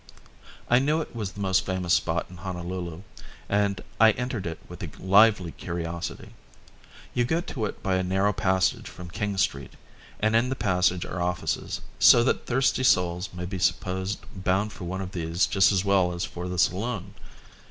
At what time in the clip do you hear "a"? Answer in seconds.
4.81-4.89, 7.97-8.03